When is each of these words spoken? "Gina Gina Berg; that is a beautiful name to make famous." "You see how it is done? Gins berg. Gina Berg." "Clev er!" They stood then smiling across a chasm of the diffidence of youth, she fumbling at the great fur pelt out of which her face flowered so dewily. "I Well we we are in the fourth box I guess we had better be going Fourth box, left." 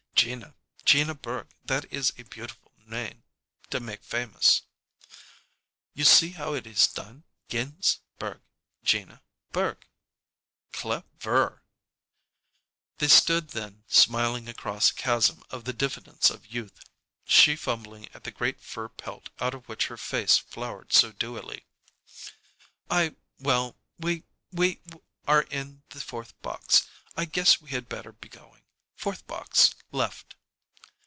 "Gina 0.15 0.53
Gina 0.85 1.15
Berg; 1.15 1.49
that 1.65 1.91
is 1.91 2.13
a 2.15 2.21
beautiful 2.23 2.71
name 2.85 3.23
to 3.71 3.79
make 3.79 4.03
famous." 4.03 4.61
"You 5.95 6.03
see 6.03 6.29
how 6.33 6.53
it 6.53 6.67
is 6.67 6.85
done? 6.85 7.23
Gins 7.49 8.01
berg. 8.19 8.39
Gina 8.83 9.23
Berg." 9.51 9.87
"Clev 10.73 11.05
er!" 11.25 11.63
They 12.99 13.07
stood 13.07 13.47
then 13.47 13.83
smiling 13.87 14.47
across 14.47 14.91
a 14.91 14.93
chasm 14.93 15.43
of 15.49 15.63
the 15.63 15.73
diffidence 15.73 16.29
of 16.29 16.45
youth, 16.45 16.81
she 17.25 17.55
fumbling 17.55 18.07
at 18.13 18.23
the 18.23 18.29
great 18.29 18.61
fur 18.61 18.89
pelt 18.89 19.31
out 19.39 19.55
of 19.55 19.67
which 19.67 19.87
her 19.87 19.97
face 19.97 20.37
flowered 20.37 20.93
so 20.93 21.11
dewily. 21.11 21.65
"I 22.91 23.15
Well 23.39 23.75
we 23.97 24.25
we 24.51 24.83
are 25.27 25.41
in 25.41 25.81
the 25.89 25.99
fourth 25.99 26.39
box 26.43 26.87
I 27.17 27.25
guess 27.25 27.59
we 27.59 27.71
had 27.71 27.89
better 27.89 28.11
be 28.13 28.29
going 28.29 28.59
Fourth 28.95 29.25
box, 29.25 29.73
left." 29.91 30.35